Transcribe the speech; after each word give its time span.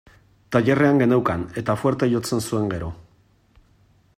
Tailerrean 0.55 1.01
geneukan, 1.01 1.43
eta 1.63 1.75
fuerte 1.81 2.09
jotzen 2.13 2.41
zuen, 2.47 2.67
gero. 2.73 2.91